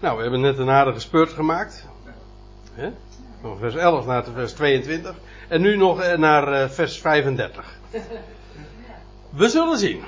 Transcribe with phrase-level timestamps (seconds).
[0.00, 1.86] Nou, we hebben net een aardige spurt gemaakt.
[3.40, 5.14] Van vers 11 naar vers 22.
[5.48, 7.78] En nu nog eh, naar eh, vers 35.
[9.30, 10.02] We zullen zien.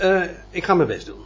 [0.00, 1.24] Uh, ik ga mijn best doen.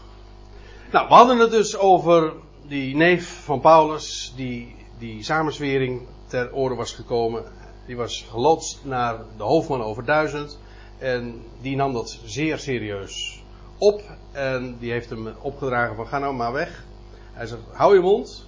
[0.91, 2.33] Nou, we hadden het dus over
[2.67, 7.45] die neef van Paulus, die die samenswering ter oren was gekomen.
[7.87, 10.59] Die was geloodst naar de hoofdman over duizend.
[10.99, 13.43] En die nam dat zeer serieus
[13.79, 14.03] op.
[14.33, 16.85] En die heeft hem opgedragen van ga nou maar weg.
[17.35, 18.47] Hij zegt hou je mond.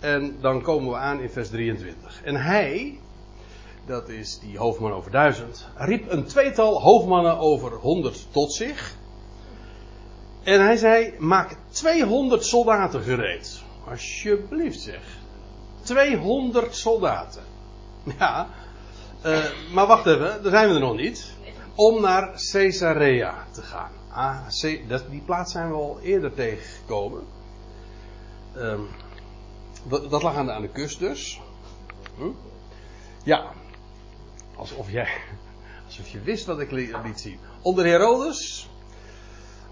[0.00, 2.22] En dan komen we aan in vers 23.
[2.22, 2.98] En hij,
[3.86, 8.96] dat is die hoofdman over duizend, riep een tweetal hoofdmannen over honderd tot zich.
[10.42, 13.62] En hij zei: Maak 200 soldaten gereed.
[13.88, 15.00] Alsjeblieft zeg.
[15.82, 17.42] 200 soldaten.
[18.18, 18.48] Ja,
[19.26, 21.32] uh, maar wacht even, daar zijn we er nog niet.
[21.74, 23.90] Om naar Caesarea te gaan.
[24.10, 24.38] Ah,
[24.88, 27.22] dat, die plaats zijn we al eerder tegengekomen.
[28.58, 28.88] Um,
[29.88, 31.40] dat, lag aan de, aan de kust dus.
[32.16, 32.30] Hm?
[33.22, 33.52] Ja,
[34.56, 35.08] alsof jij,
[35.86, 37.38] alsof je wist wat ik liet zien.
[37.62, 38.70] Onder Herodes,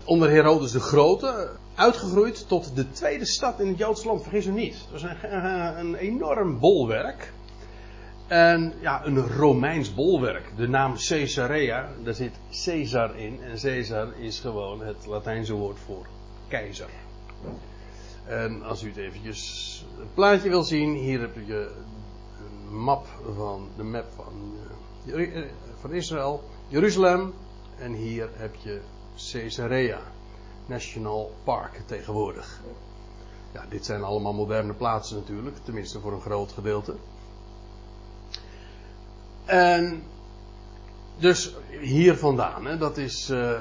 [0.04, 4.22] onder Herodes de Grote, uitgegroeid tot de tweede stad in het Joodse land.
[4.22, 4.86] Vergis u niet.
[4.90, 7.32] Dat was een, een enorm bolwerk.
[8.26, 10.52] En ja, een Romeins bolwerk.
[10.56, 12.32] De naam Caesarea, daar zit
[12.64, 13.42] Caesar in.
[13.42, 16.06] En Caesar is gewoon het Latijnse woord voor
[16.48, 16.88] keizer.
[18.26, 21.70] En als u het eventjes een plaatje wil zien, hier heb je
[22.38, 24.54] een map van de map van,
[25.04, 25.44] uh,
[25.80, 27.34] van Israël, Jeruzalem.
[27.78, 28.80] En hier heb je
[29.32, 30.00] Caesarea
[30.66, 32.60] National Park tegenwoordig.
[33.52, 36.94] Ja, dit zijn allemaal moderne plaatsen natuurlijk, tenminste voor een groot gedeelte.
[39.44, 40.02] En
[41.18, 43.60] dus hier vandaan, hè, dat is, uh,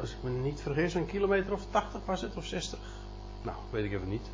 [0.00, 2.78] als ik me niet vergis, een kilometer of 80 was het, of 60?
[3.46, 4.26] Nou, weet ik even niet.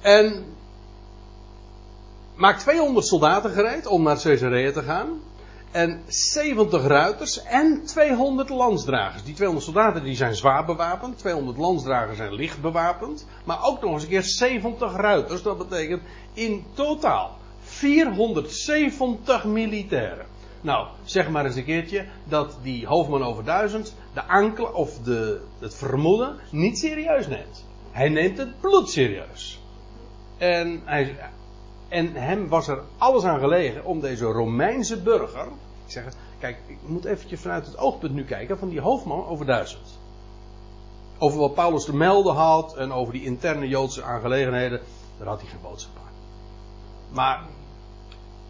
[0.00, 0.44] En
[2.34, 5.20] maak 200 soldaten gereed om naar Caesarea te gaan.
[5.70, 9.24] En 70 ruiters en 200 landsdragers.
[9.24, 11.18] Die 200 soldaten die zijn zwaar bewapend.
[11.18, 13.26] 200 landsdragers zijn licht bewapend.
[13.44, 15.42] Maar ook nog eens een keer 70 ruiters.
[15.42, 16.02] Dat betekent
[16.32, 20.26] in totaal 470 militairen.
[20.60, 25.40] Nou, zeg maar eens een keertje dat die hoofdman over duizend de aankla of de,
[25.58, 27.64] het vermoeden niet serieus neemt.
[27.90, 29.60] Hij neemt het bloed serieus.
[30.38, 31.16] En, hij,
[31.88, 35.46] en hem was er alles aan gelegen om deze Romeinse burger.
[35.84, 36.04] Ik zeg,
[36.38, 39.98] kijk, ik moet eventjes vanuit het oogpunt nu kijken van die hoofdman over duizend.
[41.18, 44.80] Over wat Paulus te melden had en over die interne Joodse aangelegenheden,
[45.18, 46.12] daar had hij geen boodschap aan.
[47.12, 47.42] Maar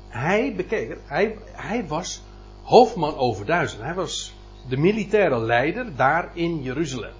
[0.09, 0.97] hij bekeek.
[1.05, 2.23] Hij, hij was
[2.63, 3.83] hoofdman over duizend.
[3.83, 4.35] Hij was
[4.69, 7.15] de militaire leider daar in Jeruzalem.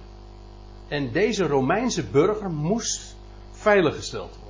[0.87, 3.15] En deze Romeinse burger moest
[3.51, 4.49] veiliggesteld worden.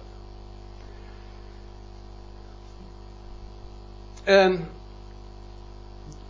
[4.23, 4.67] En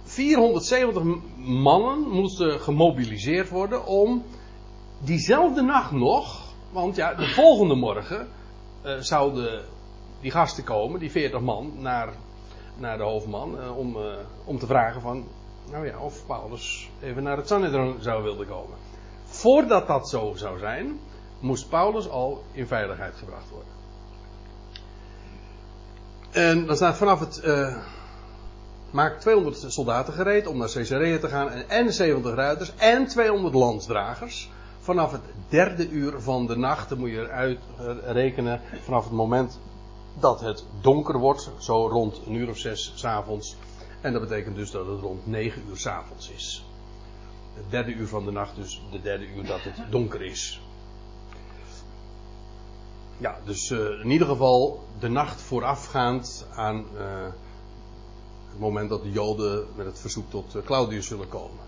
[0.04, 1.04] 470
[1.38, 4.24] mannen moesten gemobiliseerd worden om
[5.00, 8.28] diezelfde nacht nog, want ja, de volgende morgen
[8.86, 9.64] uh, zouden
[10.22, 12.10] die gasten komen, die 40 man, naar,
[12.76, 13.60] naar de hoofdman.
[13.60, 14.04] Uh, om, uh,
[14.46, 15.28] om te vragen van,
[15.72, 18.78] nou ja, of Paulus even naar het Sanhedrin zou willen komen.
[19.24, 21.00] Voordat dat zo zou zijn,
[21.40, 23.74] moest Paulus al in veiligheid gebracht worden.
[26.32, 27.42] En dan staat vanaf het.
[27.46, 27.78] Uh,
[28.92, 31.50] maak 200 soldaten gereed om naar Caesarea te gaan.
[31.50, 34.50] En 70 ruiters en 200 landsdragers.
[34.80, 37.60] Vanaf het derde uur van de nacht, dan moet je eruit
[38.06, 38.62] rekenen.
[38.84, 39.60] Vanaf het moment
[40.22, 43.56] dat het donker wordt, zo rond een uur of zes s'avonds.
[44.02, 46.66] En dat betekent dus dat het rond negen uur s'avonds is.
[47.54, 50.62] Het derde uur van de nacht, dus de derde uur dat het donker is.
[53.18, 57.24] Ja, dus uh, in ieder geval de nacht voorafgaand aan uh,
[58.50, 61.68] het moment dat de Joden met het verzoek tot uh, Claudius zullen komen.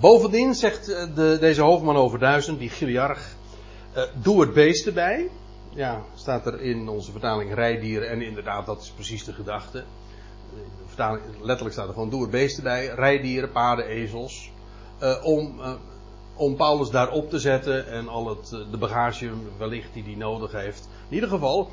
[0.00, 3.34] Bovendien zegt de, deze hoofdman over duizend, die Giliarch,
[4.22, 5.30] doe het beest erbij
[5.74, 8.08] ja, staat er in onze vertaling rijdieren.
[8.08, 9.84] En inderdaad, dat is precies de gedachte.
[10.52, 12.86] De vertaling, letterlijk staat er gewoon doe er beesten bij.
[12.86, 14.50] Rijdieren, paarden, ezels.
[15.02, 15.72] Uh, om, uh,
[16.34, 20.52] om Paulus daar op te zetten en al het, de bagage wellicht die hij nodig
[20.52, 20.88] heeft.
[21.08, 21.70] In ieder geval,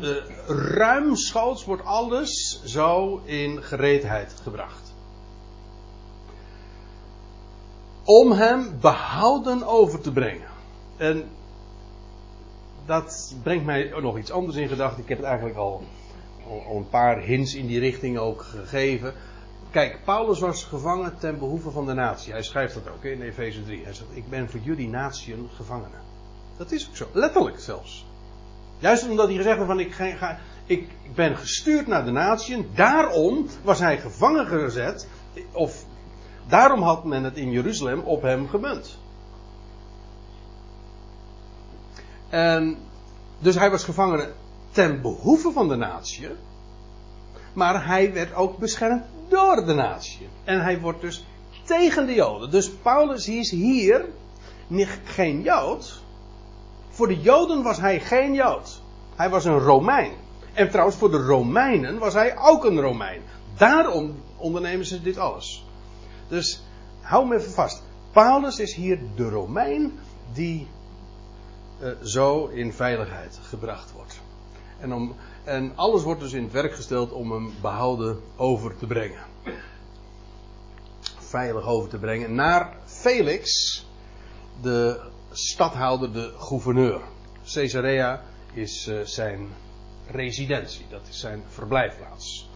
[0.00, 0.16] uh,
[0.46, 4.94] ruimschoots wordt alles zo in gereedheid gebracht.
[8.04, 10.48] Om hem behouden over te brengen.
[10.96, 11.24] En
[12.90, 15.02] dat brengt mij nog iets anders in gedachten.
[15.02, 15.82] Ik heb het eigenlijk al,
[16.68, 19.14] al, een paar hints in die richting ook gegeven.
[19.70, 22.32] Kijk, Paulus was gevangen ten behoeve van de natie.
[22.32, 23.84] Hij schrijft dat ook in Efeze 3.
[23.84, 25.96] Hij zegt: Ik ben voor jullie natie een gevangene.
[26.56, 27.06] Dat is ook zo.
[27.12, 28.06] Letterlijk zelfs.
[28.78, 32.70] Juist omdat hij gezegd heeft van ik, ga, ik ben gestuurd naar de natieën.
[32.74, 35.08] Daarom was hij gevangen gezet.
[35.52, 35.84] Of
[36.48, 38.98] daarom had men het in Jeruzalem op hem gemunt.
[42.30, 42.78] En
[43.38, 44.32] dus hij was gevangen
[44.70, 46.28] ten behoeve van de natie.
[47.52, 50.28] Maar hij werd ook beschermd door de natie.
[50.44, 51.24] En hij wordt dus
[51.64, 52.50] tegen de Joden.
[52.50, 54.04] Dus Paulus is hier
[55.04, 56.02] geen Jood.
[56.88, 58.82] Voor de Joden was hij geen Jood.
[59.16, 60.12] Hij was een Romein.
[60.52, 63.22] En trouwens, voor de Romeinen was hij ook een Romein.
[63.56, 65.64] Daarom ondernemen ze dit alles.
[66.28, 66.62] Dus
[67.00, 67.82] hou me even vast.
[68.12, 69.98] Paulus is hier de Romein
[70.32, 70.66] die
[71.80, 74.20] uh, zo in veiligheid gebracht wordt.
[74.80, 78.86] En, om, en alles wordt dus in het werk gesteld om hem behouden over te
[78.86, 79.24] brengen.
[81.18, 83.50] Veilig over te brengen naar Felix,
[84.62, 85.00] de
[85.30, 87.00] stadhouder, de gouverneur.
[87.52, 88.22] Caesarea
[88.52, 89.48] is uh, zijn
[90.06, 92.48] residentie, dat is zijn verblijfplaats.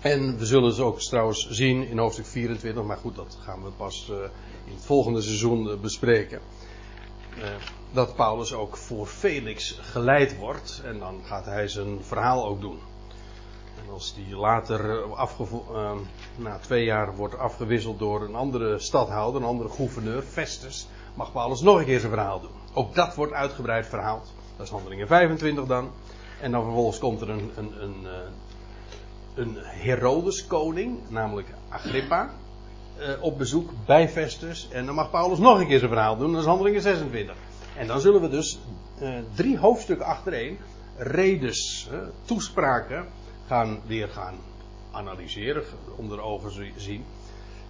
[0.00, 3.70] En we zullen ze ook trouwens zien in hoofdstuk 24, maar goed, dat gaan we
[3.70, 4.16] pas uh,
[4.66, 6.40] in het volgende seizoen uh, bespreken.
[7.38, 7.44] Uh,
[7.92, 12.78] dat Paulus ook voor Felix geleid wordt en dan gaat hij zijn verhaal ook doen.
[13.84, 15.08] En als die later
[16.36, 21.60] na twee jaar wordt afgewisseld door een andere stadhouder, een andere gouverneur, Festus, mag Paulus
[21.60, 22.50] nog een keer zijn verhaal doen.
[22.72, 24.32] Ook dat wordt uitgebreid verhaald.
[24.56, 25.90] Dat is handelingen 25 dan.
[26.40, 28.06] En dan vervolgens komt er een, een, een,
[29.34, 32.30] een Herodes koning, namelijk Agrippa,
[33.20, 34.68] op bezoek bij Festus.
[34.70, 36.32] En dan mag Paulus nog een keer zijn verhaal doen.
[36.32, 37.34] Dat is handelingen 26.
[37.76, 38.58] En dan zullen we dus
[39.34, 40.58] drie hoofdstukken achtereen
[40.96, 41.88] redes,
[42.24, 43.06] toespraken
[43.46, 44.34] gaan weer gaan
[44.90, 45.62] analyseren,
[45.96, 47.04] onder ogen zien.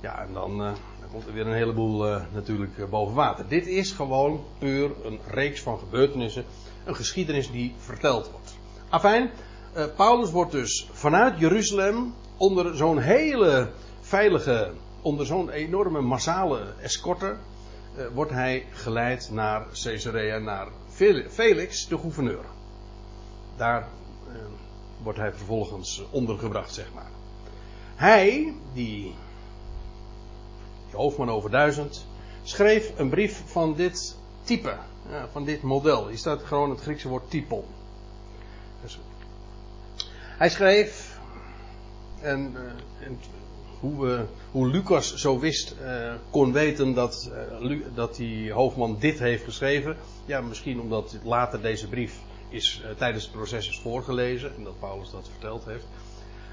[0.00, 3.48] Ja, en dan, uh, dan komt er weer een heleboel natuurlijk boven water.
[3.48, 6.44] Dit is gewoon puur een reeks van gebeurtenissen,
[6.84, 8.56] een geschiedenis die verteld wordt.
[8.88, 9.30] Afijn,
[9.96, 13.70] Paulus wordt dus vanuit Jeruzalem onder zo'n hele
[14.00, 14.70] veilige,
[15.06, 17.36] onder zo'n enorme massale escorte,
[18.12, 20.68] wordt hij geleid naar Caesarea, naar
[21.28, 22.44] Felix, de gouverneur.
[23.56, 23.88] Daar
[25.02, 27.10] wordt hij vervolgens ondergebracht, zeg maar.
[27.94, 29.14] Hij, die,
[30.86, 32.06] die hoofdman over duizend,
[32.42, 34.76] schreef een brief van dit type,
[35.32, 36.08] van dit model.
[36.08, 37.64] Hier staat gewoon het Griekse woord typon.
[38.82, 38.98] Dus,
[40.38, 41.18] hij schreef,
[42.20, 42.56] en,
[43.00, 43.18] en
[43.80, 47.32] hoe, hoe, Lucas zo wist, uh, kon weten dat,
[47.94, 49.96] dat die hoofdman dit heeft geschreven.
[50.26, 52.18] Ja, misschien omdat later deze brief
[52.48, 55.86] is uh, tijdens het proces is voorgelezen en dat Paulus dat verteld heeft.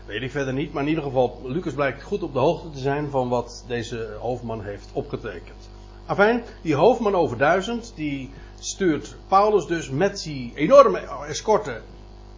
[0.05, 2.79] Weet ik verder niet, maar in ieder geval, Lucas blijkt goed op de hoogte te
[2.79, 5.69] zijn van wat deze hoofdman heeft opgetekend.
[6.05, 8.29] Afijn, die hoofdman over duizend, die
[8.59, 11.81] stuurt Paulus dus met die enorme escorte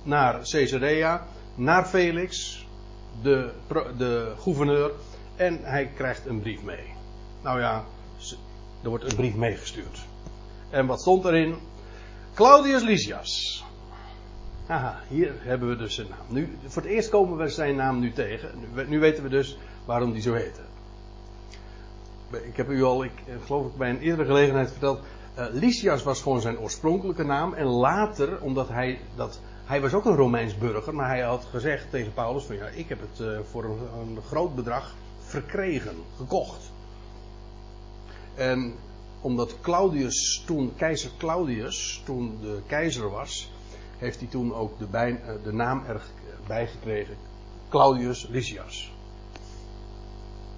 [0.04, 2.65] naar Caesarea, naar Felix,
[3.22, 3.52] de,
[3.98, 4.92] de gouverneur,
[5.36, 6.94] en hij krijgt een brief mee.
[7.42, 7.84] Nou ja,
[8.84, 10.06] er wordt een brief meegestuurd.
[10.70, 11.56] En wat stond erin?
[12.34, 13.64] Claudius Lysias.
[14.66, 16.26] Haha, hier hebben we dus zijn naam.
[16.28, 18.50] Nu, voor het eerst komen we zijn naam nu tegen.
[18.88, 20.62] Nu, weten we dus waarom die zo heette.
[22.32, 23.12] Ik heb u al, ik
[23.46, 25.00] geloof ik bij een eerdere gelegenheid verteld.
[25.38, 27.54] Uh, Lysias was gewoon zijn oorspronkelijke naam.
[27.54, 29.42] En later, omdat hij dat.
[29.66, 32.90] Hij was ook een Romeins burger, maar hij had gezegd tegen Paulus: van ja, ik
[32.90, 36.72] heb het uh, voor een, groot bedrag verkregen, gekocht.
[38.36, 38.76] En
[39.22, 43.52] omdat Claudius toen, keizer Claudius, toen de keizer was,
[43.98, 47.18] heeft hij toen ook de, bij, eh, de naam erbij gekregen.
[47.70, 48.94] Claudius Lysias.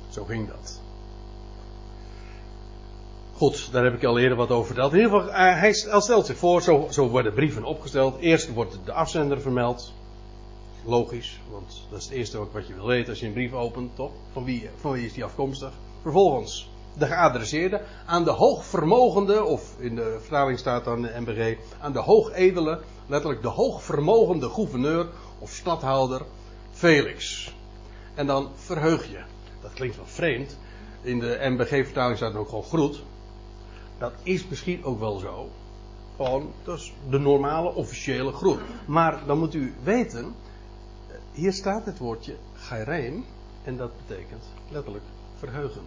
[0.10, 0.77] Zo ging dat.
[3.38, 4.92] Goed, daar heb ik al eerder wat over verteld.
[4.92, 8.20] In ieder geval, eh, hij stelt zich voor, zo, zo worden brieven opgesteld.
[8.20, 9.94] Eerst wordt de afzender vermeld.
[10.86, 13.96] Logisch, want dat is het eerste wat je wil weten als je een brief opent,
[13.96, 14.12] toch?
[14.32, 15.72] Van wie, wie is die afkomstig?
[16.02, 21.94] Vervolgens de geadresseerde, aan de hoogvermogende, of in de vertaling staat dan de MBG, aan
[21.94, 25.08] de hoogedele, letterlijk de hoogvermogende gouverneur
[25.40, 26.22] of stadhouder
[26.72, 27.54] Felix.
[28.16, 29.20] En dan verheug je.
[29.62, 30.58] Dat klinkt wel vreemd.
[31.02, 33.04] In de MBG-vertaling staat er ook gewoon groet.
[33.98, 35.50] Dat is misschien ook wel zo.
[36.16, 38.60] Gewoon, dat is de normale officiële groet.
[38.86, 40.36] Maar dan moet u weten,
[41.32, 43.26] hier staat het woordje gairein
[43.64, 45.04] en dat betekent letterlijk
[45.36, 45.82] verheugen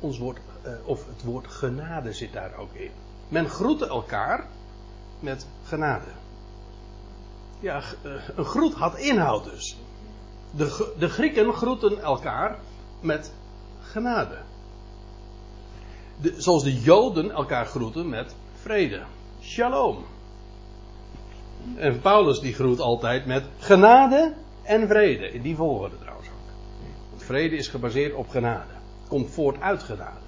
[0.00, 2.90] ons woord, uh, of het woord genade zit daar ook in.
[3.28, 4.46] Men groette elkaar
[5.20, 6.10] met genade.
[7.60, 9.76] Ja, uh, een groet had inhoud dus.
[10.50, 12.58] De, de Grieken groeten elkaar
[13.00, 13.32] met
[13.80, 14.38] genade.
[16.36, 19.02] Zoals de Joden elkaar groeten met vrede.
[19.42, 20.04] Shalom.
[21.76, 25.32] En Paulus die groet altijd met genade en vrede.
[25.32, 26.52] In die volgorde trouwens ook.
[27.10, 28.72] Want vrede is gebaseerd op genade.
[29.08, 30.26] Komt voort uit genade.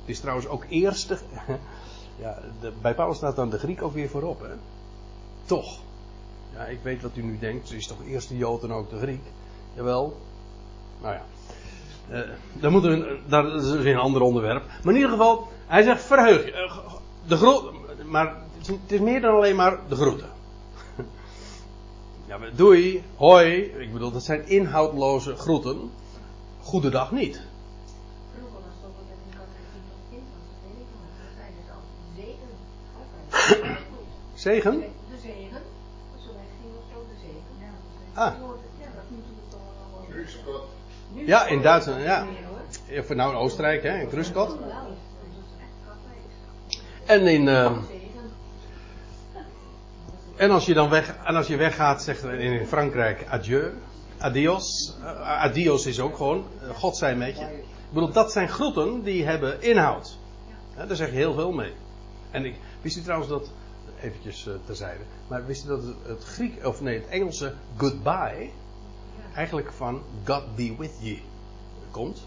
[0.00, 1.18] Het is trouwens ook eerste.
[2.20, 2.38] Ja,
[2.82, 4.40] bij Paulus staat dan de Griek ook weer voorop.
[4.40, 4.54] Hè?
[5.44, 5.78] Toch.
[6.52, 7.68] Ja, ik weet wat u nu denkt.
[7.68, 9.22] Ze is toch eerst de Jood en ook de Griek?
[9.74, 10.16] Jawel.
[11.00, 11.24] Nou ja.
[12.10, 12.20] Uh,
[12.52, 14.66] dan moeten we, dat is weer een ander onderwerp.
[14.66, 16.52] Maar in ieder geval, hij zegt verheug je.
[16.52, 16.78] Uh,
[17.26, 17.72] de groet,
[18.04, 20.28] maar het is meer dan alleen maar de groeten.
[22.26, 23.62] Ja, doei, hoi.
[23.62, 25.90] Ik bedoel, dat zijn inhoudloze groeten.
[26.60, 27.36] Goedendag niet.
[27.36, 28.42] Het
[31.66, 31.76] dat
[32.16, 33.76] zegen.
[34.34, 34.80] Zegen?
[34.80, 35.62] De zegen.
[36.16, 37.42] Zo ging of zo, de zegen.
[38.14, 38.34] Ah.
[38.78, 38.88] Ja,
[41.48, 42.26] in Duitsland, ja.
[42.98, 44.56] Of nou in Oostenrijk, hè, in Kruskot.
[47.06, 47.46] En in.
[47.46, 47.76] Uh,
[50.36, 53.72] en als je dan weg, en als je weggaat, zegt in Frankrijk adieu.
[54.18, 54.96] Adios.
[55.00, 57.44] Uh, adios is ook gewoon, uh, God zij met je.
[57.44, 60.18] Ik bedoel, dat zijn groeten die hebben inhoud.
[60.76, 61.72] Ja, daar zeg je heel veel mee.
[62.30, 63.50] En ik, wist u trouwens dat,
[64.00, 68.50] eventjes uh, terzijde, maar wist u dat het, het Griek, of nee, het Engelse goodbye,
[69.38, 71.18] eigenlijk van God be with you
[71.90, 72.26] komt.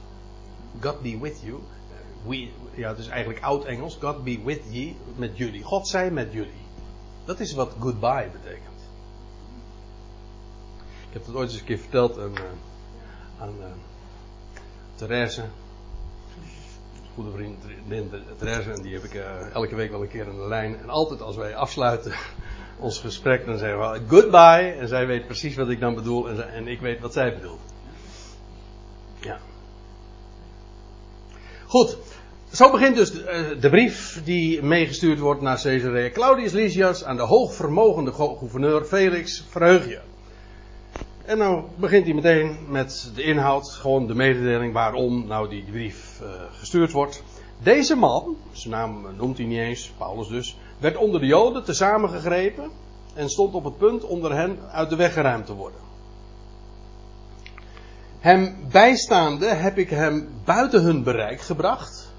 [0.80, 1.60] God be with you.
[2.26, 3.98] We, ja, het is eigenlijk oud-Engels.
[4.02, 5.64] God be with you, met jullie.
[5.64, 6.66] God zij met jullie.
[7.26, 8.80] Dat is wat goodbye betekent.
[11.08, 12.44] Ik heb het ooit eens een keer verteld aan, uh,
[13.40, 13.54] aan
[15.10, 15.44] uh.
[17.14, 17.64] Goede vriend
[18.38, 20.80] Therese, en die heb ik uh, elke week wel een keer aan de lijn.
[20.80, 22.14] En altijd als wij afsluiten
[22.82, 24.76] ons gesprek, dan zeggen we goodbye.
[24.80, 27.60] En zij weet precies wat ik dan bedoel en, en ik weet wat zij bedoelt.
[29.20, 29.40] Ja.
[31.66, 31.98] Goed,
[32.52, 36.10] zo begint dus de, de, brief die meegestuurd wordt naar Caesarea.
[36.10, 40.00] Claudius Lysias aan de hoogvermogende gouverneur Felix, verheug je.
[41.26, 46.20] En nou begint hij meteen met de inhoud, gewoon de mededeling waarom nou die brief
[46.22, 47.24] uh, gestuurd wordt.
[47.64, 52.10] Deze man, zijn naam noemt hij niet eens, Paulus dus, werd onder de Joden tezamen
[52.10, 52.72] gegrepen
[53.14, 55.80] en stond op het punt onder hen uit de weg geruimd te worden.
[58.20, 62.12] Hem bijstaande heb ik hem buiten hun bereik gebracht,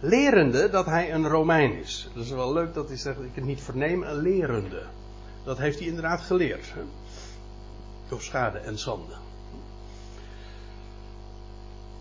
[0.00, 2.08] lerende dat hij een Romein is.
[2.14, 4.82] Dat is wel leuk dat hij zegt, ik het niet verneem, een lerende.
[5.44, 6.72] Dat heeft hij inderdaad geleerd.
[8.08, 9.14] Door schade en schande.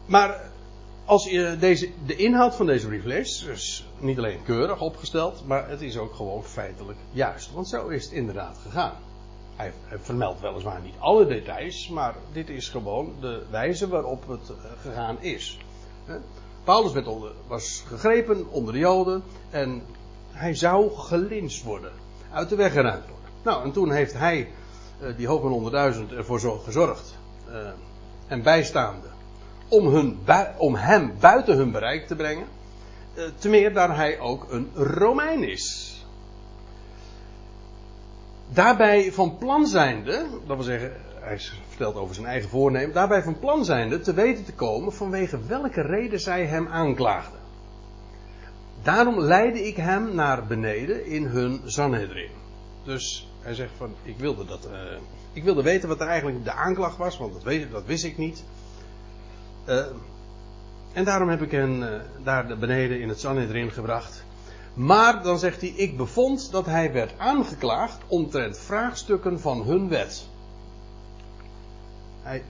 [0.06, 0.51] Maar
[1.06, 5.82] als je deze, de inhoud van deze brief is niet alleen keurig opgesteld, maar het
[5.82, 7.52] is ook gewoon feitelijk juist.
[7.54, 8.94] Want zo is het inderdaad gegaan.
[9.56, 14.56] Hij, vermeldt weliswaar niet alle details, maar dit is gewoon de wijze waarop het eh,
[14.82, 15.58] gegaan is.
[16.64, 17.08] Paulus werd
[17.48, 19.82] was gegrepen onder de Joden en
[20.32, 21.92] hij zou gelinst worden,
[22.32, 23.30] uit de weg geruimd worden.
[23.44, 24.52] Nou, en toen heeft hij,
[25.00, 27.18] eh, die hoge honderdduizend, ervoor gezorgd
[27.50, 27.70] uh,
[28.28, 29.08] en bijstaande
[29.72, 30.20] om, hun,
[30.58, 32.46] om hem buiten hun bereik te brengen.
[33.40, 35.92] te meer daar hij ook een Romein is
[38.54, 43.40] daarbij van plan zijnde, dat wil zeggen, hij vertelt over zijn eigen voornemen, daarbij van
[43.40, 47.40] plan zijnde te weten te komen vanwege welke reden zij hem aanklaagden.
[48.84, 52.32] Daarom leidde ik hem naar beneden in hun Sanhedrin.
[52.84, 54.98] Dus hij zegt van, ik wilde dat, uh,
[55.34, 58.18] ik wilde weten wat er eigenlijk de aanklacht was, want dat, weet, dat wist ik
[58.18, 58.44] niet.
[59.68, 59.86] Uh,
[60.94, 61.90] en daarom heb ik hen uh,
[62.24, 64.24] daar beneden in het Sanhedrin gebracht.
[64.74, 70.28] Maar dan zegt hij: Ik bevond dat hij werd aangeklaagd omtrent vraagstukken van hun wet.
[72.22, 72.44] Hij,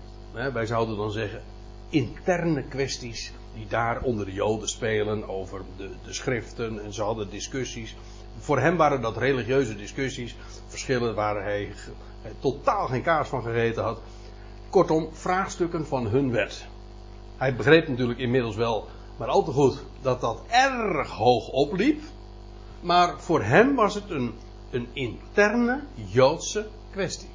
[0.53, 1.41] wij zouden dan zeggen:
[1.89, 7.29] interne kwesties die daar onder de Joden spelen over de, de schriften en ze hadden
[7.29, 7.95] discussies.
[8.37, 10.35] Voor hem waren dat religieuze discussies,
[10.67, 11.71] verschillen waar hij,
[12.21, 14.01] hij totaal geen kaas van gegeten had.
[14.69, 16.65] Kortom, vraagstukken van hun wet.
[17.41, 22.01] Hij begreep natuurlijk inmiddels wel maar al te goed dat dat erg hoog opliep.
[22.81, 24.33] Maar voor hem was het een,
[24.71, 27.29] een interne Joodse kwestie.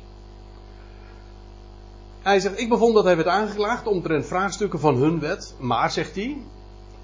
[2.23, 5.55] Hij zegt, ik bevond dat hij werd aangeklaagd omtrent vraagstukken van hun wet.
[5.59, 6.37] Maar, zegt hij,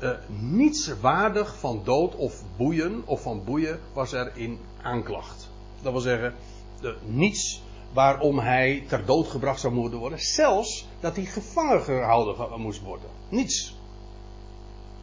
[0.00, 5.49] uh, niets waardig van dood of boeien of van boeien was er in aanklacht.
[5.82, 6.35] Dat wil zeggen,
[6.82, 7.62] uh, niets
[7.93, 10.19] waarom hij ter dood gebracht zou moeten worden.
[10.21, 13.09] Zelfs dat hij gevangen gehouden moest worden.
[13.29, 13.77] Niets.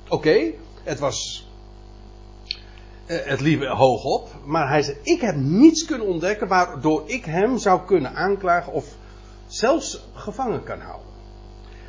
[0.07, 0.51] Oké,
[0.83, 1.47] het was.
[3.05, 7.25] Eh, het liep hoog op, maar hij zei: Ik heb niets kunnen ontdekken waardoor ik
[7.25, 8.85] hem zou kunnen aanklagen of
[9.47, 11.07] zelfs gevangen kan houden.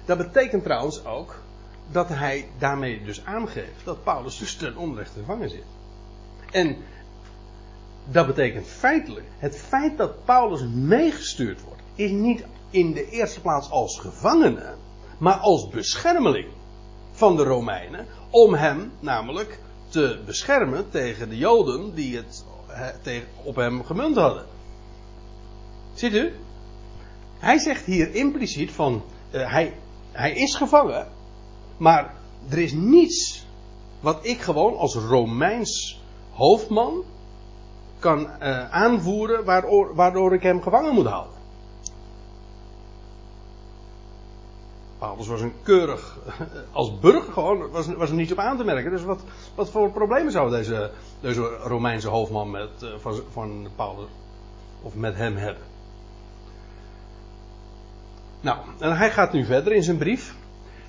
[0.05, 1.43] Dat betekent trouwens ook
[1.91, 5.65] dat hij daarmee dus aangeeft dat Paulus dus ten onrechte gevangen zit.
[6.51, 6.77] En
[8.05, 13.71] dat betekent feitelijk, het feit dat Paulus meegestuurd wordt, is niet in de eerste plaats
[13.71, 14.75] als gevangene,
[15.19, 16.49] maar als beschermeling
[17.13, 22.45] van de Romeinen, om hem namelijk te beschermen tegen de Joden die het
[23.43, 24.47] op hem gemunt hadden.
[25.95, 26.33] Ziet u?
[27.39, 29.75] Hij zegt hier impliciet van, uh, hij,
[30.13, 31.09] hij is gevangen,
[31.77, 32.15] maar
[32.49, 33.47] er is niets
[34.01, 37.05] wat ik gewoon als Romeins hoofdman
[38.01, 41.39] kan uh, aanvoeren waardoor, waardoor ik hem gevangen moet houden.
[44.99, 46.19] Paulus was een keurig,
[46.73, 48.91] als burger gewoon, was, was er niets op aan te merken.
[48.91, 49.21] Dus wat,
[49.55, 50.91] wat voor problemen zou deze,
[51.21, 54.09] deze Romeinse hoofdman met, uh, van, van Paulus,
[54.83, 55.63] of met hem hebben?
[58.41, 60.35] Nou, en hij gaat nu verder in zijn brief.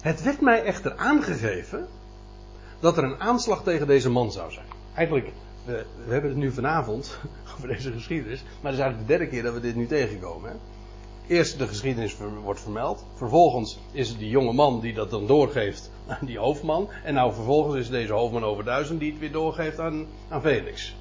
[0.01, 1.87] Het werd mij echter aangegeven
[2.79, 4.65] dat er een aanslag tegen deze man zou zijn.
[4.93, 5.31] Eigenlijk,
[5.65, 7.17] we, hebben het nu vanavond
[7.55, 10.49] over deze geschiedenis, maar het is eigenlijk de derde keer dat we dit nu tegenkomen.
[10.49, 10.55] Hè?
[11.27, 13.05] Eerst de geschiedenis wordt vermeld.
[13.15, 16.89] Vervolgens is het die jonge man die dat dan doorgeeft aan die hoofdman.
[17.03, 20.95] En nou vervolgens is deze hoofdman over duizend die het weer doorgeeft aan, aan Felix.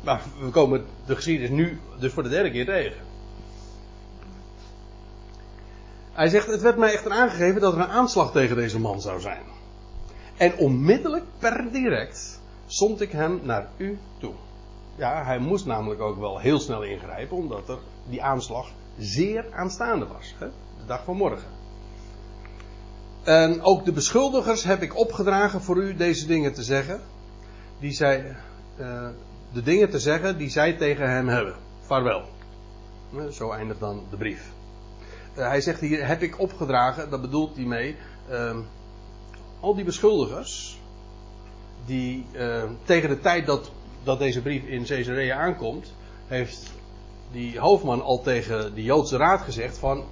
[0.00, 3.08] Maar we komen de geschiedenis nu dus voor de derde keer tegen.
[6.12, 9.20] Hij zegt, het werd mij echter aangegeven dat er een aanslag tegen deze man zou
[9.20, 9.42] zijn.
[10.36, 12.39] En onmiddellijk, per direct,
[12.70, 14.32] zond ik hem naar u toe.
[14.96, 20.06] Ja, hij moest namelijk ook wel heel snel ingrijpen, omdat er die aanslag zeer aanstaande
[20.06, 20.34] was.
[20.38, 20.46] Hè?
[20.78, 21.48] De dag van morgen.
[23.22, 27.00] En ook de beschuldigers heb ik opgedragen voor u deze dingen te zeggen.
[27.78, 28.36] Die zij,
[28.80, 29.08] uh,
[29.52, 31.54] de dingen te zeggen die zij tegen hem hebben.
[31.80, 32.22] Vaarwel.
[33.30, 34.52] Zo eindigt dan de brief.
[35.36, 37.96] Uh, hij zegt hier, heb ik opgedragen, dat bedoelt hij mee.
[38.30, 38.56] Uh,
[39.60, 40.79] al die beschuldigers,
[41.90, 42.26] die
[42.84, 43.70] tegen de tijd dat,
[44.02, 45.92] dat deze brief in Caesarea aankomt,
[46.26, 46.72] heeft
[47.32, 50.04] die hoofdman al tegen de Joodse raad gezegd van...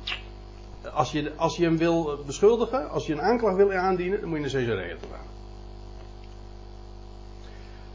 [0.93, 4.39] Als je, als je hem wil beschuldigen, als je een aanklacht wil aandienen, dan moet
[4.39, 5.27] je naar Caesarea toe gaan.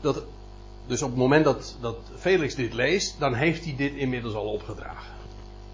[0.02, 0.24] Dat,
[0.88, 4.52] dus op het moment dat, dat Felix dit leest, dan heeft hij dit inmiddels al
[4.52, 5.14] opgedragen.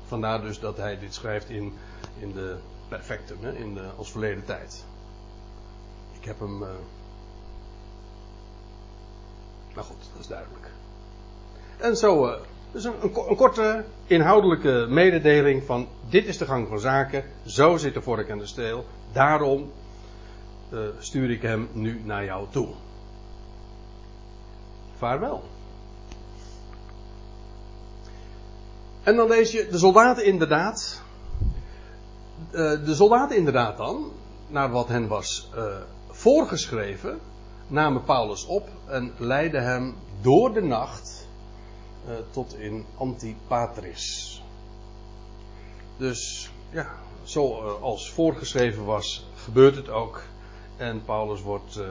[0.05, 1.73] Vandaar dus dat hij dit schrijft in,
[2.19, 2.55] in de
[2.87, 4.85] perfectum, in de, als verleden tijd.
[6.19, 6.61] Ik heb hem.
[6.61, 6.69] Uh...
[9.73, 10.71] Nou goed, dat is duidelijk.
[11.77, 12.33] En zo uh,
[12.71, 17.93] dus een, een, korte inhoudelijke mededeling van dit is de gang van zaken, zo zit
[17.93, 19.71] de vork en de steel, daarom
[20.69, 22.67] uh, stuur ik hem nu naar jou toe.
[24.97, 25.43] Vaarwel.
[29.03, 31.01] En dan lees je de soldaten inderdaad.
[32.51, 34.11] Uh, de soldaten inderdaad dan,
[34.47, 35.49] naar wat hen was
[36.09, 37.19] voorgeschreven,
[37.69, 41.27] namen Paulus op en leidden hem door de nacht
[42.07, 44.41] uh, tot in Antipatris.
[45.97, 46.87] Dus ja,
[47.23, 50.23] zoals uh, voorgeschreven was, gebeurt het ook.
[50.77, 51.85] En Paulus wordt, uh,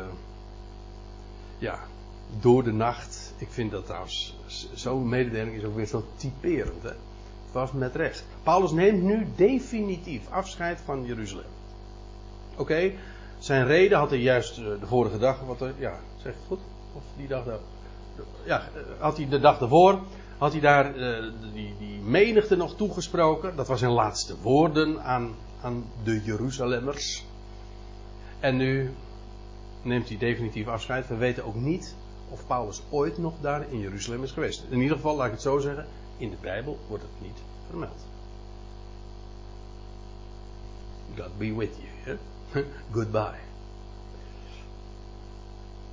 [1.59, 1.79] ja,
[2.41, 3.35] door de nacht.
[3.37, 4.37] Ik vind dat trouwens,
[4.75, 6.83] zo'n mededeling is ook weer zo typerend.
[6.83, 6.88] Hè?
[6.88, 8.25] Het was met recht.
[8.43, 11.45] Paulus neemt nu definitief afscheid van Jeruzalem.
[12.57, 12.93] Oké,
[13.48, 16.58] zijn reden had hij juist de vorige dag, wat er, ja, zeg het goed?
[16.94, 17.58] Of die dag daar?
[18.44, 18.62] ja,
[18.98, 20.00] had hij de dag ervoor,
[20.38, 23.56] had hij daar uh, die, die menigte nog toegesproken.
[23.56, 27.24] Dat was zijn laatste woorden aan, aan de Jeruzalemmers.
[28.40, 28.90] En nu
[29.82, 31.08] neemt hij definitief afscheid.
[31.08, 31.94] We weten ook niet
[32.28, 34.64] of Paulus ooit nog daar in Jeruzalem is geweest.
[34.70, 38.06] In ieder geval, laat ik het zo zeggen, in de Bijbel wordt het niet vermeld.
[41.16, 41.88] God be with you.
[42.02, 42.16] Hè?
[42.92, 43.46] Goodbye.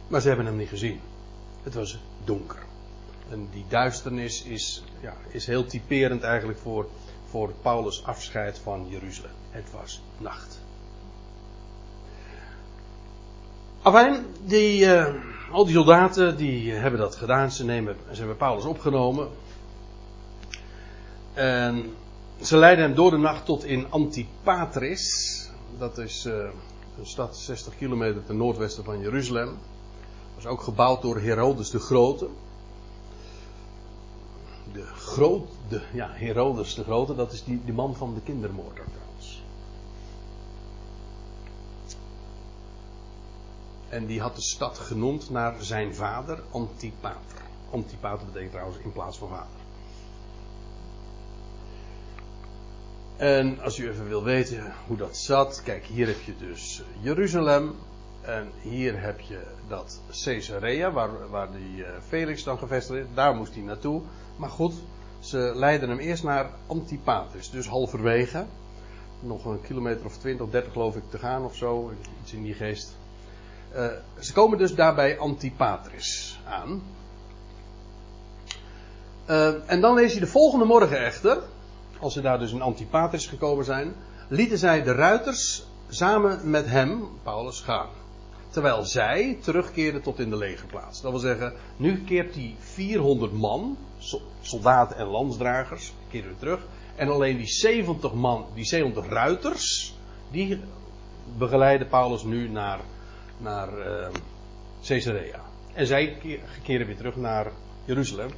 [0.07, 0.99] Maar ze hebben hem niet gezien.
[1.63, 2.63] Het was donker.
[3.29, 6.87] En die duisternis is, ja, is heel typerend eigenlijk voor,
[7.29, 9.31] voor Paulus' afscheid van Jeruzalem.
[9.49, 10.59] Het was nacht.
[13.81, 15.13] Afijn, die, uh,
[15.51, 17.51] al die soldaten die hebben dat gedaan.
[17.51, 19.29] Ze, nemen, ze hebben Paulus opgenomen.
[21.33, 21.93] En
[22.41, 25.44] ze leiden hem door de nacht tot in Antipatris.
[25.77, 26.49] Dat is uh,
[26.97, 29.57] een stad 60 kilometer ten noordwesten van Jeruzalem
[30.35, 32.29] was ook gebouwd door Herodes de Grote.
[34.73, 38.85] De groot, de, ja, Herodes de Grote, dat is die, die man van de kindermoorder
[38.93, 39.43] trouwens.
[43.89, 47.41] En die had de stad genoemd naar zijn vader Antipater.
[47.71, 49.64] Antipater betekent trouwens in plaats van vader.
[53.17, 57.75] En als u even wil weten hoe dat zat, kijk, hier heb je dus Jeruzalem.
[58.21, 63.05] En hier heb je dat Caesarea, waar, waar die uh, Felix dan gevestigd is.
[63.13, 64.01] Daar moest hij naartoe.
[64.35, 64.73] Maar goed,
[65.19, 68.45] ze leiden hem eerst naar Antipatris, dus halverwege.
[69.19, 72.53] Nog een kilometer of 20, 30 geloof ik te gaan of zo, iets in die
[72.53, 72.97] geest.
[73.75, 73.87] Uh,
[74.19, 76.83] ze komen dus daar bij Antipatris aan.
[79.29, 81.43] Uh, en dan lees je de volgende morgen echter,
[82.05, 83.95] als ze daar dus in Antipatris gekomen zijn,
[84.27, 87.89] lieten zij de ruiters samen met hem, Paulus, gaan.
[88.49, 91.01] Terwijl zij terugkeerden tot in de legerplaats.
[91.01, 93.77] Dat wil zeggen, nu keert die 400 man,
[94.41, 96.59] soldaten en landsdragers, keren terug.
[96.95, 99.95] En alleen die 70 man, die 70 ruiters,
[100.31, 100.59] die
[101.37, 102.79] begeleiden Paulus nu naar,
[103.37, 104.07] naar uh,
[104.83, 105.41] Caesarea.
[105.73, 106.17] En zij
[106.63, 107.51] keren weer terug naar
[107.85, 108.29] Jeruzalem.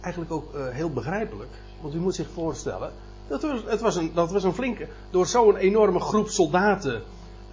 [0.00, 1.50] Eigenlijk ook uh, heel begrijpelijk.
[1.82, 2.92] Want u moet zich voorstellen,
[3.28, 7.02] dat was, het was een, dat was een flinke, door zo'n enorme groep soldaten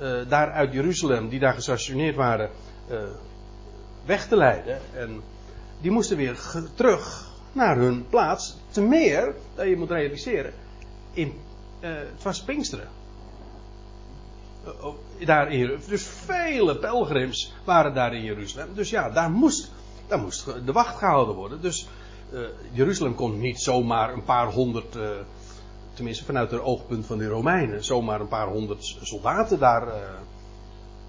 [0.02, 2.50] uh, daar uit Jeruzalem, die daar gestationeerd waren,
[2.92, 2.98] uh,
[4.06, 4.80] weg te leiden.
[4.94, 5.22] En
[5.82, 6.40] die moesten weer
[6.74, 8.58] terug naar hun plaats.
[8.72, 10.54] Te meer, dat je moet realiseren,
[11.14, 11.34] in,
[11.80, 12.88] uh, het was Pinksteren.
[14.82, 18.68] Oh, daar in, dus vele pelgrims waren daar in Jeruzalem.
[18.74, 19.72] Dus ja, daar moest,
[20.08, 21.62] daar moest de wacht gehouden worden.
[21.62, 21.88] Dus
[22.72, 24.98] Jeruzalem kon niet zomaar een paar honderd
[25.94, 29.94] tenminste vanuit het oogpunt van de Romeinen, zomaar een paar honderd soldaten daar uh,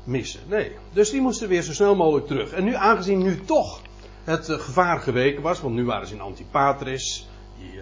[0.05, 0.41] missen.
[0.49, 2.53] Nee, dus die moesten weer zo snel mogelijk terug.
[2.53, 3.81] En nu, aangezien nu toch
[4.25, 7.29] het gevaar geweken was, want nu waren ze in Antipatris,
[7.59, 7.81] die,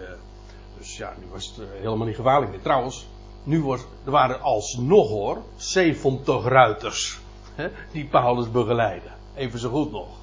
[0.77, 2.61] dus ja, nu was het helemaal niet gevaarlijk meer.
[2.61, 3.07] Trouwens,
[3.43, 7.19] nu was, er waren alsnog hoor, 70 ruiters
[7.55, 9.11] hè, die Paulus begeleiden.
[9.35, 10.18] Even zo goed nog.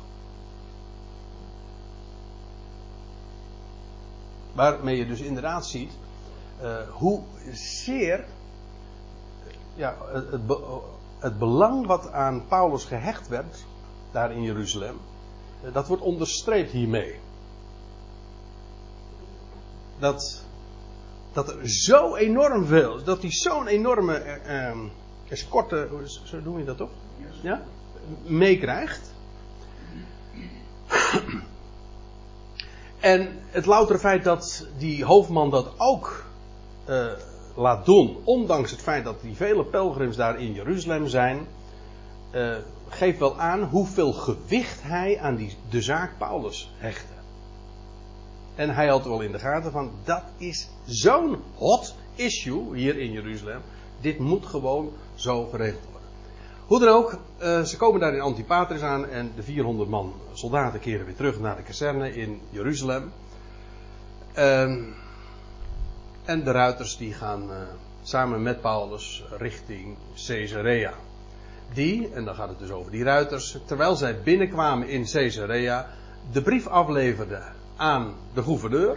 [4.57, 5.93] Waarmee je dus inderdaad ziet
[6.63, 8.25] uh, hoe zeer
[9.75, 10.31] ja, het,
[11.19, 13.65] het, belang wat aan Paulus gehecht werd,
[14.11, 14.97] daar in Jeruzalem,
[15.65, 17.15] uh, dat wordt onderstreept hiermee.
[19.99, 20.45] Dat,
[21.33, 24.91] dat er zo enorm veel, dat hij zo'n enorme uh,
[25.29, 25.89] escorte,
[26.25, 26.91] zo noem je dat toch?
[27.43, 27.63] Ja?
[28.23, 29.15] Meekrijgt.
[33.07, 36.25] En het loutere feit dat die hoofdman dat ook
[36.89, 37.07] uh,
[37.55, 41.47] laat doen, ondanks het feit dat die vele pelgrims daar in Jeruzalem zijn,
[42.35, 42.57] uh,
[42.89, 47.13] geeft wel aan hoeveel gewicht hij aan die, de zaak Paulus hechtte.
[48.55, 53.13] En hij had wel in de gaten van, dat is zo'n hot issue hier in
[53.13, 53.61] Jeruzalem.
[54.01, 55.96] Dit moet gewoon zo geregeld worden.
[56.67, 60.81] Hoe dan ook, uh, ze komen daar in Antipatris aan en de 400 man soldaten
[60.81, 63.13] keren weer terug naar de kazerne in Jeruzalem.
[64.37, 64.63] Uh,
[66.25, 67.57] en de ruiters die gaan uh,
[68.03, 70.95] samen met Paulus richting Caesarea.
[71.73, 75.89] Die, en dan gaat het dus over die ruiters, terwijl zij binnenkwamen in Caesarea,
[76.33, 77.43] de brief afleverden
[77.77, 78.97] aan de gouverneur,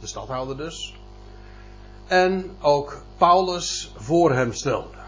[0.00, 0.96] de stadhouder dus,
[2.06, 5.03] en ook Paulus voor hem stelde.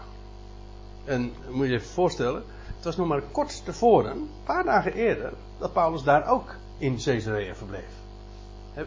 [1.07, 2.43] En moet je je voorstellen,
[2.75, 6.97] het was nog maar kort tevoren, een paar dagen eerder, dat Paulus daar ook in
[7.03, 7.89] Caesarea verbleef.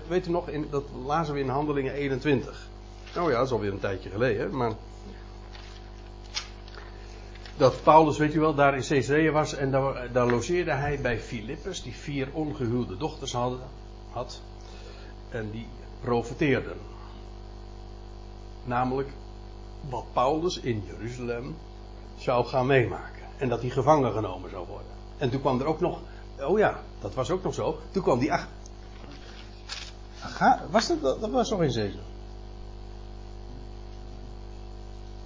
[0.08, 2.68] Weet u nog, in, dat lazen we in Handelingen 21.
[3.14, 4.72] Nou ja, dat is alweer een tijdje geleden, maar.
[7.56, 11.20] Dat Paulus, weet u wel, daar in Caesarea was en daar, daar logeerde hij bij
[11.20, 13.32] Filippus, die vier ongehuwde dochters
[14.10, 14.40] had.
[15.28, 15.66] En die
[16.00, 16.76] profeteerden.
[18.64, 19.08] Namelijk
[19.88, 21.56] wat Paulus in Jeruzalem
[22.22, 23.22] zou gaan meemaken.
[23.38, 24.92] En dat hij gevangen genomen zou worden.
[25.18, 25.98] En toen kwam er ook nog,
[26.40, 27.78] oh ja, dat was ook nog zo.
[27.90, 28.46] Toen kwam die, ach,
[30.70, 32.08] was dat, dat was nog in Caesarea.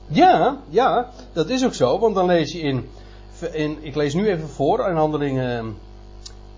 [0.06, 2.90] Ja, ja, dat is ook zo, want dan lees je in,
[3.52, 5.76] in ik lees nu even voor in handelingen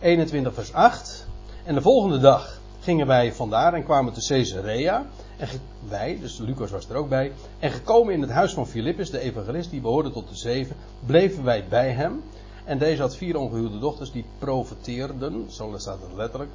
[0.01, 1.27] 21 vers 8.
[1.65, 5.07] En de volgende dag gingen wij vandaar en kwamen te Caesarea.
[5.37, 5.49] En
[5.89, 7.33] wij, dus Lucas was er ook bij.
[7.59, 11.45] En gekomen in het huis van Filippus, de evangelist, die behoorde tot de zeven, bleven
[11.45, 12.23] wij bij hem.
[12.65, 16.51] En deze had vier ongehuwde dochters die profeteerden, zo staat het letterlijk.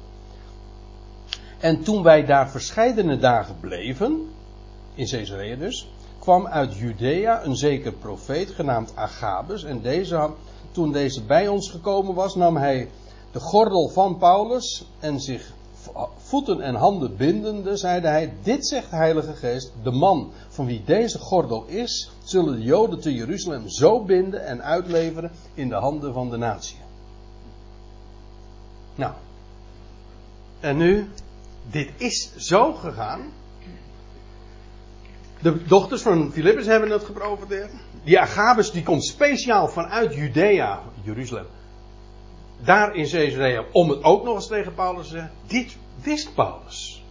[1.58, 4.28] En toen wij daar verscheidene dagen bleven,
[4.94, 9.64] in Caesarea dus, kwam uit Judea een zeker profeet genaamd Agabus.
[9.64, 10.30] En deze,
[10.72, 12.88] toen deze bij ons gekomen was, nam hij
[13.32, 15.52] de gordel van Paulus en zich
[16.32, 20.82] voeten en handen bindende, zeide hij: Dit zegt de Heilige Geest: De man van wie
[20.84, 26.12] deze gordel is, zullen de Joden te Jeruzalem zo binden en uitleveren in de handen
[26.12, 26.76] van de natie.
[28.94, 29.12] Nou,
[30.60, 31.08] en nu,
[31.70, 33.20] dit is zo gegaan
[35.40, 37.70] De dochters van Filippus hebben het geprofiteerd.
[38.04, 41.46] Die Agabus die komt speciaal vanuit Judea, Jeruzalem,
[42.64, 45.30] daar in Caesarea, om het ook nog eens tegen Paulus te zeggen.
[45.46, 47.04] Dit wist Paulus.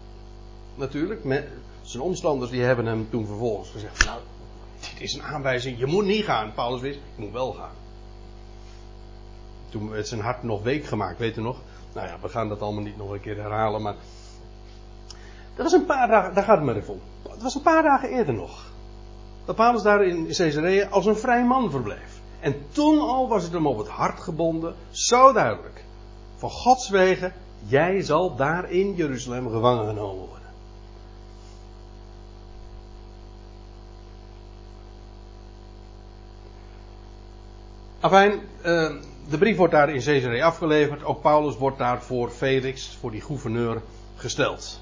[0.75, 1.47] Natuurlijk, met
[1.81, 4.19] zijn omstanders die hebben hem toen vervolgens gezegd, nou,
[4.79, 6.53] dit is een aanwijzing, je moet niet gaan.
[6.53, 7.75] Paulus wist, ik moet wel gaan.
[9.69, 11.57] Toen werd zijn hart nog week gemaakt, weet u nog?
[11.93, 13.95] Nou ja, we gaan dat allemaal niet nog een keer herhalen, maar.
[15.55, 17.01] Dat was een paar dagen, daar gaat het maar even om.
[17.31, 18.71] Het was een paar dagen eerder nog.
[19.45, 22.21] Dat Paulus daar in Caesarea als een vrij man verbleef.
[22.39, 25.83] En toen al was het hem op het hart gebonden, zo duidelijk.
[26.35, 27.33] Van Gods wegen,
[27.67, 30.41] jij zal daar in Jeruzalem gevangen genomen worden.
[37.99, 38.91] Afijn, uh,
[39.29, 41.03] de brief wordt daar in Caesarea afgeleverd.
[41.03, 43.81] Ook Paulus wordt daar voor Felix, voor die gouverneur,
[44.15, 44.81] gesteld.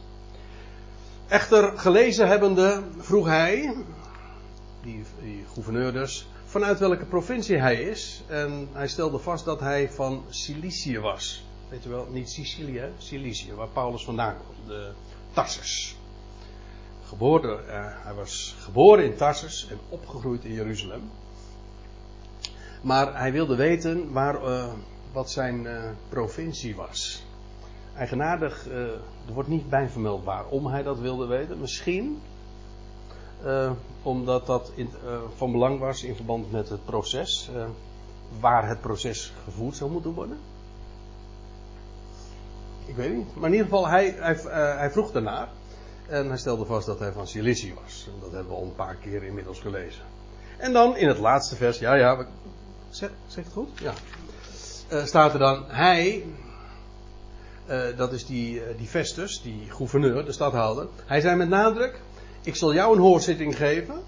[1.27, 3.75] Echter, gelezen hebbende, vroeg hij,
[4.81, 8.23] die, die gouverneur dus, vanuit welke provincie hij is.
[8.27, 11.48] En hij stelde vast dat hij van Cilicië was.
[11.69, 14.91] Weet je wel, niet Sicilië, Cilicië, waar Paulus vandaan komt, de
[15.34, 15.97] Tarsus.
[17.05, 21.12] Geboren, uh, hij was geboren in Tarsus en opgegroeid in Jeruzalem.
[22.82, 24.73] Maar hij wilde weten waar, uh,
[25.12, 27.23] wat zijn uh, provincie was.
[27.95, 31.60] Eigenaardig, er wordt niet bij vermeld waarom hij dat wilde weten.
[31.60, 32.21] Misschien
[34.01, 34.89] omdat dat in,
[35.36, 37.49] van belang was in verband met het proces.
[38.39, 40.38] waar het proces gevoerd zou moeten worden.
[42.89, 43.36] Ik weet niet.
[43.36, 44.36] Maar in ieder geval, hij, hij,
[44.78, 45.49] hij vroeg daarnaar.
[46.08, 48.10] En hij stelde vast dat hij van Cilicië was.
[48.13, 50.04] En dat hebben we al een paar keer inmiddels gelezen.
[50.58, 52.28] En dan in het laatste vers, ja, ja,
[52.89, 53.80] Zeg, zeg het goed?
[53.80, 53.93] Ja.
[54.91, 56.25] Uh, staat er dan, hij,
[57.69, 60.88] uh, dat is die, die Festus, die gouverneur, de stadhouder.
[61.06, 62.02] Hij zei met nadruk,
[62.41, 64.02] ik zal jou een hoorzitting geven.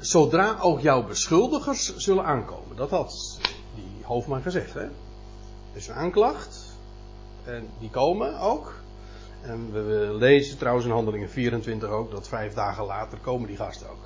[0.00, 2.76] zodra ook jouw beschuldigers zullen aankomen.
[2.76, 3.38] Dat had
[3.74, 4.74] die hoofdman gezegd.
[4.74, 4.88] Hè?
[5.78, 6.58] Dus aanklacht.
[7.44, 8.74] En die komen ook.
[9.42, 13.90] En we, lezen trouwens in handelingen 24 ook dat vijf dagen later komen die gasten
[13.90, 14.04] ook.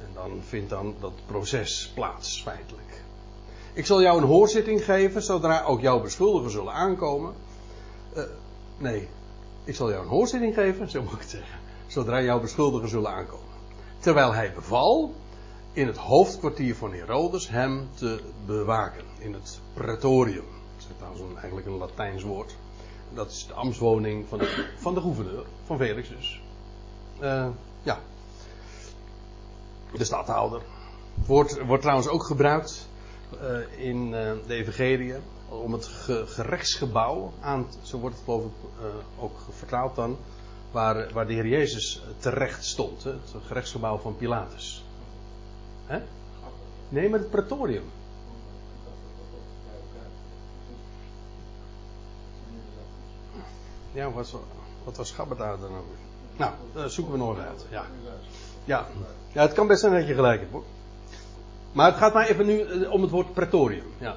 [0.00, 3.02] En dan vindt dan dat proces plaats, feitelijk.
[3.72, 7.34] Ik zal jou een hoorzitting geven, zodra ook jouw beschuldigers zullen aankomen.
[8.16, 8.22] Uh,
[8.78, 9.08] nee,
[9.64, 11.58] ik zal jou een hoorzitting geven, zo moet ik het zeggen.
[11.86, 13.54] Zodra jouw beschuldigers zullen aankomen.
[13.98, 15.14] Terwijl hij beval
[15.72, 19.04] in het hoofdkwartier van Herodes hem te bewaken.
[19.18, 20.44] In het praetorium.
[20.76, 22.56] Dat is trouwens eigenlijk een Latijns woord.
[23.14, 26.42] Dat is de ambtswoning van de, van de gouverneur, van Felix dus.
[27.20, 27.48] Uh,
[27.82, 27.98] ja,
[29.96, 30.62] de stadhouder.
[31.26, 32.88] Wordt, wordt trouwens ook gebruikt
[33.42, 35.14] uh, in uh, de Evangelie
[35.48, 38.50] om het ge gerechtsgebouw aan, zo wordt het geloof ik
[39.18, 40.16] ook vertaald dan,
[40.70, 43.04] waar, waar de Heer Jezus terecht stond.
[43.04, 43.10] Hè?
[43.10, 44.84] Het gerechtsgebouw van Pilatus.
[45.88, 45.98] Hè?
[46.88, 47.84] Nee, maar het praetorium.
[53.92, 54.34] Ja, wat,
[54.84, 55.84] wat was Gabbata dan ook?
[56.36, 57.66] Nou, dat zoeken we nog uit.
[57.70, 57.84] Ja.
[58.64, 58.86] Ja.
[59.32, 60.64] ja, het kan best zijn dat je gelijk hebt hoor.
[61.72, 63.86] Maar het gaat maar even nu eh, om het woord pretorium.
[63.98, 64.16] Ja.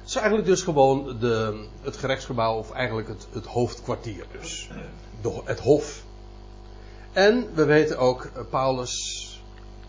[0.00, 4.70] Het is eigenlijk dus gewoon de, het gerechtsgebouw, of eigenlijk het, het hoofdkwartier dus.
[5.20, 6.02] De, het hof.
[7.12, 9.21] En we weten ook, eh, Paulus,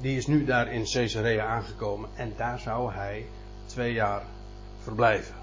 [0.04, 2.10] die is nu daar in Caesarea aangekomen.
[2.16, 3.26] En daar zou hij
[3.66, 4.24] twee jaar
[4.82, 5.36] verblijven.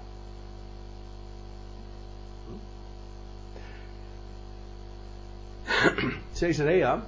[6.39, 7.03] Caesarea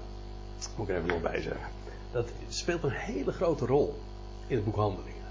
[0.78, 1.68] moet ik even nog bij zeggen.
[2.12, 4.00] Dat speelt een hele grote rol
[4.48, 5.24] in het boek Handelingen.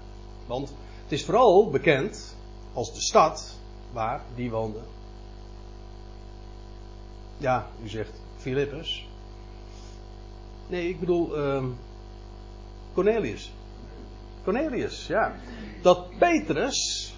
[0.45, 2.35] Want het is vooral bekend
[2.73, 3.57] als de stad
[3.91, 4.79] waar die woonde.
[7.37, 9.07] Ja, u zegt Filippus.
[10.67, 11.63] Nee, ik bedoel uh,
[12.93, 13.53] Cornelius.
[14.43, 15.35] Cornelius, ja.
[15.81, 17.13] Dat Petrus,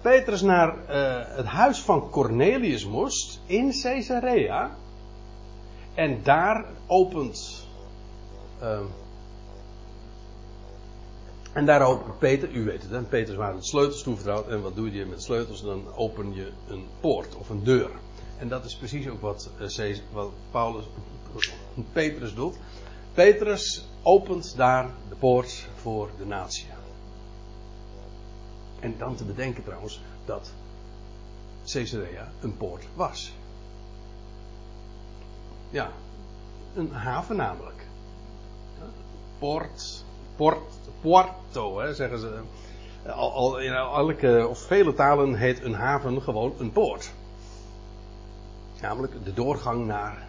[0.00, 4.76] Petrus naar uh, het huis van Cornelius moest in Caesarea.
[5.94, 7.66] En daar opent.
[8.62, 8.80] Uh,
[11.52, 13.02] en daar opent Peter, u weet het, hè?
[13.02, 14.48] Peter waren met sleutels toevertrouwd.
[14.48, 15.62] En wat doe je met sleutels?
[15.62, 17.90] Dan open je een poort of een deur.
[18.38, 20.84] En dat is precies ook wat, uh, wat Paulus,
[21.92, 22.56] Petrus doet.
[23.16, 26.66] Petrus opent daar de poort voor de natie.
[28.80, 30.52] En dan te bedenken trouwens dat
[31.64, 33.32] Caesarea een poort was.
[35.70, 35.90] Ja,
[36.74, 37.86] een haven namelijk.
[39.38, 40.04] Port,
[40.36, 40.60] port,
[41.00, 42.40] Porto, hè, zeggen ze.
[43.06, 47.12] Al, al, in elke, of vele talen heet een haven gewoon een poort.
[48.80, 50.28] Namelijk de doorgang naar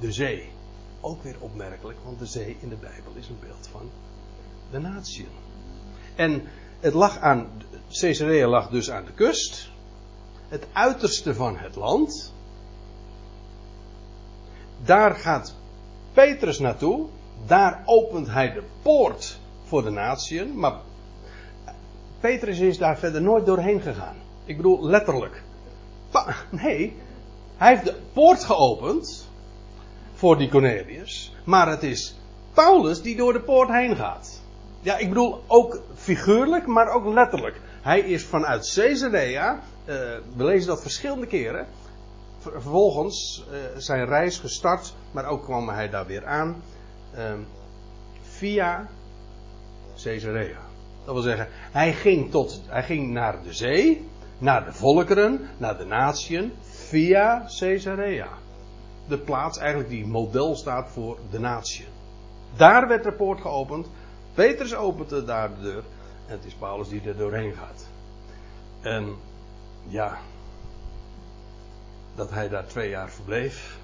[0.00, 0.54] de zee.
[1.06, 3.90] Ook weer opmerkelijk, want de zee in de Bijbel is een beeld van
[4.70, 5.26] de natie.
[6.14, 6.42] En
[6.80, 9.70] het lag aan, Caesarea lag dus aan de kust.
[10.48, 12.32] Het uiterste van het land.
[14.84, 15.54] Daar gaat
[16.12, 17.06] Petrus naartoe.
[17.46, 20.58] Daar opent hij de poort voor de natieën.
[20.58, 20.80] Maar
[22.20, 24.16] Petrus is daar verder nooit doorheen gegaan.
[24.44, 25.42] Ik bedoel letterlijk.
[26.50, 26.96] nee,
[27.56, 29.25] hij heeft de poort geopend
[30.16, 31.34] voor die Cornelius.
[31.44, 32.16] Maar het is
[32.54, 34.40] Paulus die door de poort heen gaat.
[34.80, 37.60] Ja, ik bedoel ook figuurlijk, maar ook letterlijk.
[37.82, 39.94] Hij is vanuit Caesarea, uh,
[40.36, 41.66] we lezen dat verschillende keren.
[42.38, 46.62] Vervolgens uh, zijn reis gestart, maar ook kwam hij daar weer aan.
[47.16, 47.32] Uh,
[48.22, 48.88] via
[50.02, 50.60] Caesarea.
[51.04, 55.78] Dat wil zeggen, hij ging, tot, hij ging naar de zee, naar de volkeren, naar
[55.78, 58.28] de natieën, via Caesarea.
[59.08, 61.88] De plaats eigenlijk die model staat voor de natieën.
[62.56, 63.86] Daar werd de poort geopend.
[64.34, 65.84] Petrus opende daar de deur.
[66.26, 67.86] En het is Paulus die er doorheen gaat.
[68.80, 69.16] En
[69.86, 70.18] ja,
[72.14, 73.78] dat hij daar twee jaar verbleef.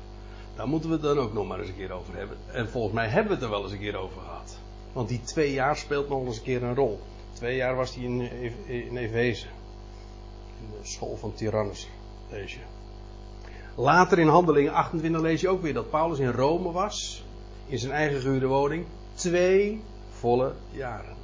[0.56, 2.37] Daar moeten we het dan ook nog maar eens een keer over hebben.
[2.52, 4.58] En volgens mij hebben we het er wel eens een keer over gehad.
[4.92, 7.00] Want die twee jaar speelt nog eens een keer een rol.
[7.32, 8.20] Twee jaar was hij in,
[8.66, 8.96] in.
[8.96, 11.88] In de school van Tyrannus,
[12.28, 12.58] je.
[13.74, 17.24] Later in Handelingen 28 lees je ook weer dat Paulus in Rome was.
[17.66, 18.87] In zijn eigen gehuurde woning.
[19.14, 21.16] Twee volle jaren.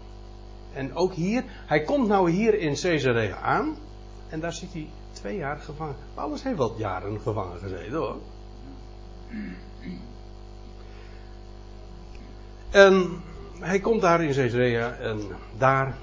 [0.72, 3.76] En ook hier, hij komt nou hier in Caesarea aan.
[4.28, 5.96] En daar zit hij twee jaar gevangen.
[6.14, 8.16] Paulus heeft wel jaren gevangen gezeten hoor.
[12.70, 13.22] En
[13.60, 15.20] hij komt daar in Caesarea en
[15.58, 15.96] daar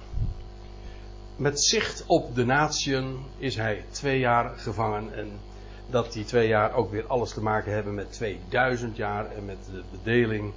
[1.35, 5.13] met zicht op de natieën is hij twee jaar gevangen.
[5.13, 5.31] En
[5.89, 9.57] dat die twee jaar ook weer alles te maken hebben met 2000 jaar en met
[9.71, 10.53] de bedeling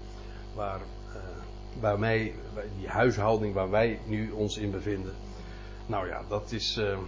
[0.55, 1.14] waar, uh,
[1.81, 2.35] waar wij,
[2.79, 5.14] die huishouding waar wij nu ons in bevinden.
[5.87, 6.77] Nou ja, dat is.
[6.77, 6.99] Uh,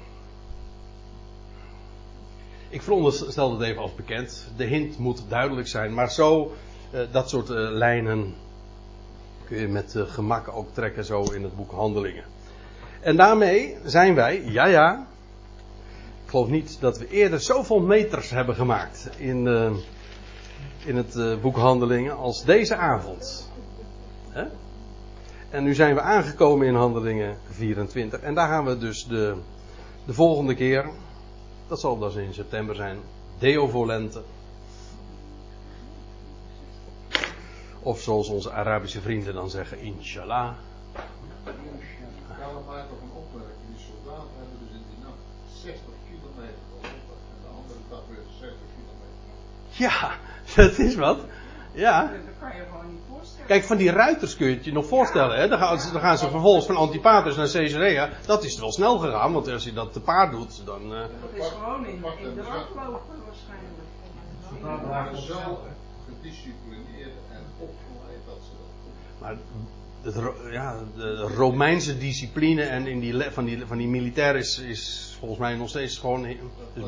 [2.69, 4.47] ik veronderstel het even als bekend.
[4.57, 6.53] De hint moet duidelijk zijn, maar zo,
[6.95, 8.35] uh, dat soort lijnen
[9.45, 12.25] kun je met gemak ook trekken zo in het boek Handelingen.
[13.01, 15.07] En daarmee zijn wij, ja ja,
[16.31, 19.71] geloof niet dat we eerder zoveel meters hebben gemaakt in, uh,
[20.85, 23.51] in het uh, boek Handelingen als deze avond.
[24.29, 24.45] Hè?
[25.51, 28.21] En nu zijn we aangekomen in Handelingen 24.
[28.21, 29.37] En daar gaan we dus de,
[30.05, 30.91] de volgende keer,
[31.69, 32.99] dat zal dus in september zijn,
[33.39, 34.23] Deo Volente.
[37.83, 40.55] Of zoals onze Arabische vrienden dan zeggen, inshallah.
[49.81, 50.11] Ja,
[50.55, 51.19] dat is wat.
[51.73, 52.03] Ja.
[52.03, 53.47] Dat kan je gewoon niet voorstellen.
[53.47, 55.39] Kijk, van die ruiters kun je het je nog voorstellen.
[55.39, 55.49] Hè?
[55.49, 58.11] Dan, gaan ze, dan gaan ze vervolgens van Antipatris naar Caesarea.
[58.27, 60.93] Dat is wel snel gegaan, want als je dat te paard doet, dan.
[60.93, 61.01] Uh...
[61.01, 63.79] Dat is gewoon in, in de rand lopen waarschijnlijk.
[64.83, 65.61] Ze waren zo
[66.07, 69.37] gedisciplineerd en opgeleid dat ze dat Maar
[70.03, 75.17] het, ja, de Romeinse discipline en in die, van, die, van die militair is, is
[75.19, 76.37] volgens mij nog steeds gewoon is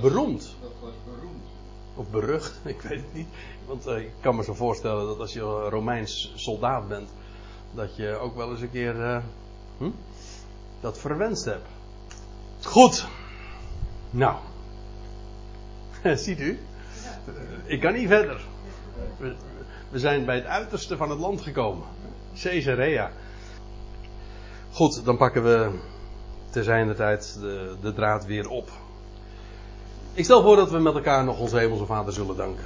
[0.00, 0.56] beroemd.
[0.60, 1.51] Dat was beroemd.
[1.94, 3.28] Of berucht, ik weet het niet.
[3.66, 7.10] Want uh, ik kan me zo voorstellen dat als je Romeins soldaat bent,
[7.74, 9.18] dat je ook wel eens een keer uh,
[9.78, 9.90] hm,
[10.80, 11.68] dat verwenst hebt.
[12.62, 13.06] Goed.
[14.10, 14.36] Nou.
[16.16, 16.58] Ziet u?
[17.64, 18.40] Ik kan niet verder.
[19.90, 21.86] We, zijn bij het uiterste van het land gekomen.
[22.34, 23.10] Caesarea.
[24.72, 25.78] Goed, dan pakken we
[26.50, 28.70] te zijner tijd de, de draad weer op.
[30.14, 32.60] Ik stel voor dat we met elkaar nog onze hemelse vader zullen danken.